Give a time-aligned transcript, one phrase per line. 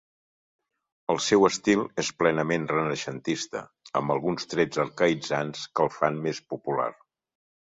[1.13, 3.63] El seu estil és plenament renaixentista,
[4.01, 6.91] amb alguns trets arcaïtzants que el fan més popular.